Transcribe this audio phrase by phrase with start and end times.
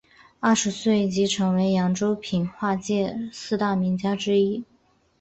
[0.39, 4.63] 二十岁时即成为扬州评话界四大名家之一。